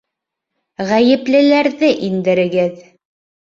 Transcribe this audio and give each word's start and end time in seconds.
Ғәйеплеләрҙе 0.91 1.93
индерегеҙ! 2.09 2.83